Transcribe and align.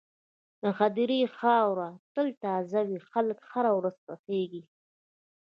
د 0.61 0.63
هدیرې 0.79 1.21
خاوره 1.37 1.89
تل 2.13 2.27
تازه 2.43 2.79
وي، 2.87 2.99
خلک 3.11 3.37
هره 3.51 3.71
ورځ 3.77 3.95
ښخېږي. 4.05 4.63